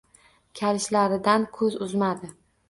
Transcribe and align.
Kalishlaridan 0.59 1.45
ko‘z 1.59 1.77
uzmadi. 1.89 2.33